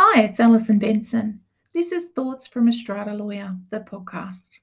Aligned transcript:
Hi, 0.00 0.22
it's 0.22 0.38
Alison 0.38 0.78
Benson. 0.78 1.40
This 1.74 1.90
is 1.90 2.10
Thoughts 2.10 2.46
from 2.46 2.68
a 2.68 2.72
Strata 2.72 3.12
Lawyer, 3.12 3.56
the 3.70 3.80
podcast. 3.80 4.60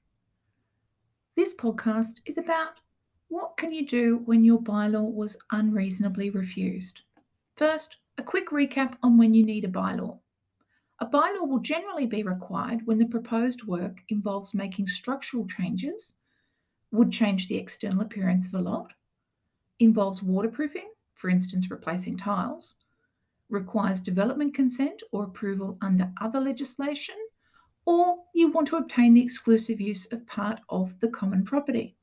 This 1.36 1.54
podcast 1.54 2.20
is 2.24 2.38
about 2.38 2.80
what 3.28 3.58
can 3.58 3.70
you 3.70 3.86
do 3.86 4.22
when 4.24 4.42
your 4.42 4.58
bylaw 4.58 5.12
was 5.12 5.36
unreasonably 5.50 6.30
refused. 6.30 7.02
First, 7.58 7.96
a 8.16 8.22
quick 8.22 8.48
recap 8.48 8.94
on 9.02 9.18
when 9.18 9.34
you 9.34 9.44
need 9.44 9.66
a 9.66 9.68
bylaw. 9.68 10.18
A 11.00 11.06
bylaw 11.06 11.46
will 11.46 11.60
generally 11.60 12.06
be 12.06 12.22
required 12.22 12.86
when 12.86 12.96
the 12.96 13.04
proposed 13.04 13.62
work 13.64 14.00
involves 14.08 14.54
making 14.54 14.86
structural 14.86 15.46
changes, 15.46 16.14
would 16.92 17.12
change 17.12 17.46
the 17.46 17.58
external 17.58 18.00
appearance 18.00 18.46
of 18.46 18.54
a 18.54 18.62
lot, 18.62 18.90
involves 19.80 20.22
waterproofing, 20.22 20.88
for 21.12 21.28
instance, 21.28 21.70
replacing 21.70 22.16
tiles, 22.16 22.76
requires 23.48 24.00
development 24.00 24.54
consent 24.54 25.02
or 25.12 25.24
approval 25.24 25.78
under 25.80 26.10
other 26.20 26.40
legislation, 26.40 27.16
or 27.84 28.16
you 28.34 28.50
want 28.50 28.68
to 28.68 28.76
obtain 28.76 29.14
the 29.14 29.22
exclusive 29.22 29.80
use 29.80 30.06
of 30.12 30.26
part 30.26 30.60
of 30.68 30.98
the 31.00 31.08
common 31.08 31.44
property. 31.44 31.96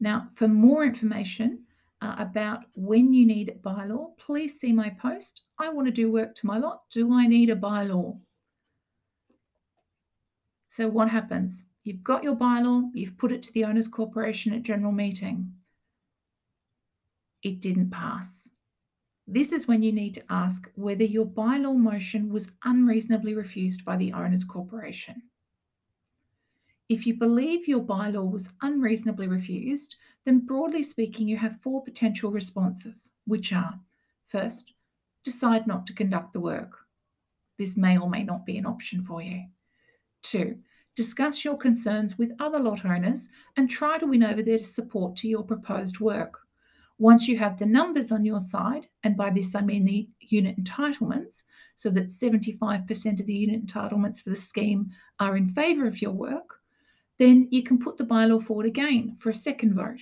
Now, 0.00 0.28
for 0.32 0.48
more 0.48 0.84
information 0.84 1.64
uh, 2.00 2.16
about 2.18 2.64
when 2.74 3.12
you 3.12 3.26
need 3.26 3.48
a 3.48 3.52
bylaw, 3.52 4.16
please 4.18 4.58
see 4.58 4.72
my 4.72 4.90
post. 4.90 5.42
I 5.58 5.68
want 5.68 5.86
to 5.86 5.92
do 5.92 6.10
work 6.10 6.34
to 6.36 6.46
my 6.46 6.58
lot. 6.58 6.82
Do 6.90 7.12
I 7.12 7.26
need 7.26 7.50
a 7.50 7.56
bylaw? 7.56 8.18
So, 10.68 10.88
what 10.88 11.08
happens? 11.08 11.64
You've 11.84 12.02
got 12.02 12.24
your 12.24 12.34
bylaw, 12.34 12.90
you've 12.94 13.18
put 13.18 13.30
it 13.30 13.42
to 13.44 13.52
the 13.52 13.64
Owners 13.64 13.88
Corporation 13.88 14.54
at 14.54 14.62
general 14.62 14.92
meeting. 14.92 15.52
It 17.42 17.60
didn't 17.60 17.90
pass. 17.90 18.48
This 19.26 19.52
is 19.52 19.66
when 19.66 19.82
you 19.82 19.90
need 19.90 20.14
to 20.14 20.24
ask 20.28 20.70
whether 20.74 21.04
your 21.04 21.24
bylaw 21.24 21.76
motion 21.76 22.30
was 22.30 22.48
unreasonably 22.64 23.34
refused 23.34 23.84
by 23.84 23.96
the 23.96 24.12
Owners 24.12 24.44
Corporation. 24.44 25.22
If 26.90 27.06
you 27.06 27.14
believe 27.14 27.66
your 27.66 27.82
bylaw 27.82 28.30
was 28.30 28.50
unreasonably 28.60 29.26
refused, 29.26 29.96
then 30.26 30.40
broadly 30.40 30.82
speaking, 30.82 31.26
you 31.26 31.38
have 31.38 31.60
four 31.62 31.82
potential 31.82 32.30
responses, 32.30 33.12
which 33.26 33.52
are 33.54 33.80
first, 34.26 34.74
decide 35.22 35.66
not 35.66 35.86
to 35.86 35.94
conduct 35.94 36.34
the 36.34 36.40
work. 36.40 36.72
This 37.58 37.78
may 37.78 37.96
or 37.96 38.10
may 38.10 38.24
not 38.24 38.44
be 38.44 38.58
an 38.58 38.66
option 38.66 39.02
for 39.04 39.22
you. 39.22 39.44
Two, 40.22 40.58
discuss 40.96 41.44
your 41.44 41.56
concerns 41.56 42.18
with 42.18 42.32
other 42.40 42.58
lot 42.58 42.84
owners 42.84 43.28
and 43.56 43.70
try 43.70 43.96
to 43.96 44.06
win 44.06 44.22
over 44.22 44.42
their 44.42 44.58
support 44.58 45.16
to 45.16 45.28
your 45.28 45.42
proposed 45.42 46.00
work. 46.00 46.40
Once 46.98 47.26
you 47.26 47.36
have 47.36 47.58
the 47.58 47.66
numbers 47.66 48.12
on 48.12 48.24
your 48.24 48.40
side, 48.40 48.86
and 49.02 49.16
by 49.16 49.28
this 49.28 49.54
I 49.54 49.60
mean 49.60 49.84
the 49.84 50.08
unit 50.20 50.62
entitlements, 50.62 51.42
so 51.74 51.90
that 51.90 52.06
75% 52.06 53.20
of 53.20 53.26
the 53.26 53.34
unit 53.34 53.66
entitlements 53.66 54.22
for 54.22 54.30
the 54.30 54.36
scheme 54.36 54.90
are 55.18 55.36
in 55.36 55.48
favour 55.48 55.86
of 55.86 56.00
your 56.00 56.12
work, 56.12 56.60
then 57.18 57.48
you 57.50 57.62
can 57.62 57.78
put 57.78 57.96
the 57.96 58.04
bylaw 58.04 58.44
forward 58.44 58.66
again 58.66 59.16
for 59.18 59.30
a 59.30 59.34
second 59.34 59.74
vote. 59.74 60.00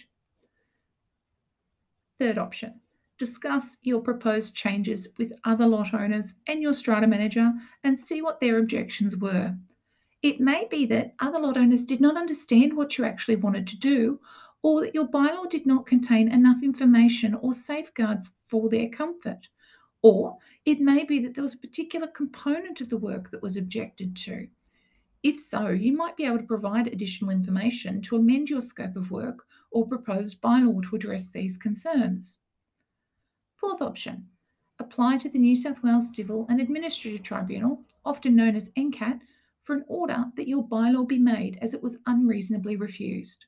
Third 2.18 2.38
option, 2.38 2.80
discuss 3.18 3.76
your 3.82 4.00
proposed 4.00 4.54
changes 4.54 5.08
with 5.16 5.32
other 5.44 5.66
lot 5.66 5.94
owners 5.94 6.34
and 6.46 6.60
your 6.60 6.74
strata 6.74 7.06
manager 7.06 7.52
and 7.84 7.98
see 7.98 8.20
what 8.20 8.40
their 8.40 8.58
objections 8.58 9.16
were. 9.16 9.54
It 10.22 10.40
may 10.40 10.68
be 10.70 10.86
that 10.86 11.14
other 11.20 11.40
lot 11.40 11.56
owners 11.56 11.84
did 11.84 12.00
not 12.00 12.16
understand 12.16 12.76
what 12.76 12.96
you 12.96 13.04
actually 13.04 13.36
wanted 13.36 13.66
to 13.68 13.76
do 13.76 14.20
or 14.62 14.80
that 14.80 14.94
your 14.94 15.08
bylaw 15.08 15.48
did 15.48 15.66
not 15.66 15.86
contain 15.86 16.30
enough 16.30 16.62
information 16.62 17.34
or 17.34 17.52
safeguards 17.52 18.30
for 18.46 18.68
their 18.68 18.88
comfort. 18.88 19.48
Or 20.02 20.38
it 20.64 20.80
may 20.80 21.04
be 21.04 21.18
that 21.20 21.34
there 21.34 21.42
was 21.42 21.54
a 21.54 21.58
particular 21.58 22.06
component 22.06 22.80
of 22.80 22.88
the 22.88 22.96
work 22.96 23.30
that 23.30 23.42
was 23.42 23.56
objected 23.56 24.16
to. 24.16 24.48
If 25.22 25.38
so, 25.38 25.68
you 25.68 25.92
might 25.92 26.16
be 26.16 26.24
able 26.24 26.38
to 26.38 26.44
provide 26.44 26.88
additional 26.88 27.30
information 27.30 28.02
to 28.02 28.16
amend 28.16 28.48
your 28.48 28.60
scope 28.60 28.96
of 28.96 29.10
work 29.10 29.44
or 29.70 29.86
proposed 29.86 30.40
bylaw 30.40 30.82
to 30.82 30.96
address 30.96 31.28
these 31.28 31.56
concerns. 31.56 32.38
Fourth 33.56 33.80
option 33.80 34.28
apply 34.80 35.16
to 35.16 35.28
the 35.28 35.38
New 35.38 35.54
South 35.54 35.80
Wales 35.84 36.12
Civil 36.12 36.46
and 36.48 36.60
Administrative 36.60 37.22
Tribunal, 37.22 37.84
often 38.04 38.34
known 38.34 38.56
as 38.56 38.70
NCAT, 38.70 39.20
for 39.62 39.76
an 39.76 39.84
order 39.86 40.24
that 40.36 40.48
your 40.48 40.66
bylaw 40.66 41.06
be 41.06 41.18
made 41.18 41.56
as 41.62 41.72
it 41.72 41.80
was 41.80 41.98
unreasonably 42.06 42.74
refused. 42.74 43.46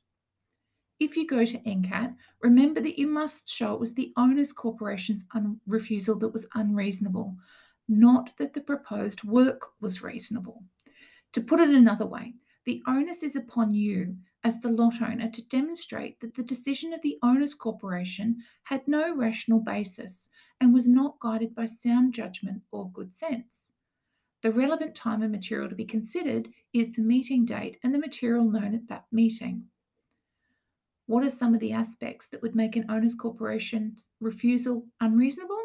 If 0.99 1.17
you 1.17 1.27
go 1.27 1.43
to 1.43 1.59
NCAT, 1.59 2.15
remember 2.41 2.79
that 2.79 2.97
you 2.97 3.07
must 3.07 3.49
show 3.49 3.73
it 3.73 3.79
was 3.79 3.93
the 3.93 4.13
owner's 4.15 4.53
corporation's 4.53 5.25
un- 5.33 5.59
refusal 5.67 6.15
that 6.19 6.33
was 6.33 6.47
unreasonable, 6.53 7.35
not 7.89 8.35
that 8.37 8.53
the 8.53 8.61
proposed 8.61 9.23
work 9.23 9.71
was 9.81 10.01
reasonable. 10.01 10.63
To 11.33 11.41
put 11.41 11.59
it 11.59 11.69
another 11.69 12.05
way, 12.05 12.33
the 12.65 12.81
onus 12.87 13.23
is 13.23 13.35
upon 13.35 13.73
you 13.73 14.15
as 14.45 14.59
the 14.59 14.69
lot 14.69 15.01
owner 15.01 15.29
to 15.29 15.47
demonstrate 15.47 16.19
that 16.21 16.33
the 16.33 16.43
decision 16.43 16.93
of 16.93 17.01
the 17.01 17.17
owner's 17.23 17.53
corporation 17.53 18.37
had 18.63 18.87
no 18.87 19.13
rational 19.15 19.59
basis 19.59 20.29
and 20.61 20.73
was 20.73 20.87
not 20.87 21.19
guided 21.19 21.53
by 21.53 21.65
sound 21.65 22.13
judgment 22.13 22.61
or 22.71 22.89
good 22.91 23.13
sense. 23.13 23.71
The 24.43 24.51
relevant 24.51 24.95
time 24.95 25.23
and 25.23 25.31
material 25.31 25.67
to 25.67 25.75
be 25.75 25.85
considered 25.85 26.47
is 26.73 26.91
the 26.91 27.01
meeting 27.01 27.45
date 27.45 27.79
and 27.83 27.93
the 27.93 27.99
material 27.99 28.45
known 28.45 28.75
at 28.75 28.87
that 28.87 29.05
meeting. 29.11 29.65
What 31.07 31.23
are 31.23 31.29
some 31.29 31.53
of 31.53 31.59
the 31.59 31.71
aspects 31.71 32.27
that 32.27 32.41
would 32.41 32.55
make 32.55 32.75
an 32.75 32.85
owner's 32.89 33.15
corporation 33.15 33.97
refusal 34.19 34.85
unreasonable? 35.01 35.61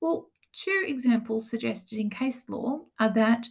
Well, 0.00 0.28
two 0.52 0.84
examples 0.86 1.48
suggested 1.48 1.98
in 1.98 2.10
case 2.10 2.48
law 2.48 2.80
are 3.00 3.12
that 3.14 3.46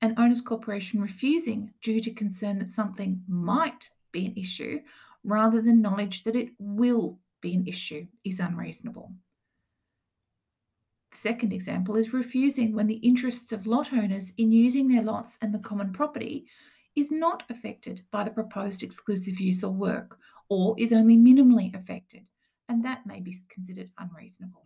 an 0.00 0.14
owner's 0.18 0.40
corporation 0.40 1.00
refusing 1.00 1.72
due 1.82 2.00
to 2.00 2.10
concern 2.10 2.58
that 2.58 2.70
something 2.70 3.22
might 3.28 3.90
be 4.12 4.26
an 4.26 4.34
issue 4.36 4.80
rather 5.22 5.60
than 5.60 5.82
knowledge 5.82 6.24
that 6.24 6.36
it 6.36 6.50
will 6.58 7.18
be 7.40 7.54
an 7.54 7.66
issue 7.66 8.06
is 8.24 8.40
unreasonable. 8.40 9.12
The 11.12 11.18
second 11.18 11.52
example 11.52 11.96
is 11.96 12.12
refusing 12.12 12.74
when 12.74 12.86
the 12.86 12.96
interests 12.96 13.52
of 13.52 13.66
lot 13.66 13.92
owners 13.92 14.32
in 14.36 14.50
using 14.50 14.88
their 14.88 15.02
lots 15.02 15.38
and 15.40 15.54
the 15.54 15.58
common 15.58 15.92
property 15.92 16.46
is 16.96 17.10
not 17.10 17.44
affected 17.50 18.02
by 18.10 18.24
the 18.24 18.30
proposed 18.30 18.82
exclusive 18.82 19.40
use 19.40 19.62
or 19.62 19.72
work 19.72 20.18
or 20.48 20.74
is 20.78 20.92
only 20.92 21.16
minimally 21.16 21.74
affected, 21.74 22.26
and 22.68 22.84
that 22.84 23.06
may 23.06 23.20
be 23.20 23.36
considered 23.48 23.90
unreasonable. 23.98 24.62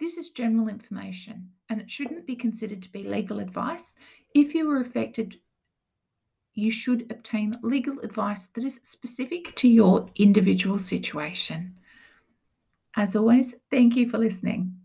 This 0.00 0.16
is 0.16 0.30
general 0.30 0.68
information 0.68 1.50
and 1.68 1.80
it 1.80 1.90
shouldn't 1.90 2.26
be 2.26 2.36
considered 2.36 2.82
to 2.82 2.92
be 2.92 3.02
legal 3.02 3.40
advice. 3.40 3.96
If 4.32 4.54
you 4.54 4.68
were 4.68 4.80
affected, 4.80 5.38
you 6.54 6.70
should 6.70 7.10
obtain 7.10 7.56
legal 7.62 7.98
advice 8.00 8.46
that 8.54 8.64
is 8.64 8.78
specific 8.84 9.54
to 9.56 9.68
your 9.68 10.08
individual 10.16 10.78
situation. 10.78 11.74
As 12.96 13.16
always, 13.16 13.54
thank 13.70 13.96
you 13.96 14.08
for 14.08 14.18
listening. 14.18 14.77